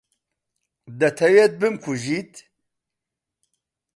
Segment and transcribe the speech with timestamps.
[0.99, 2.33] دەتەوێت بمکوژیت؟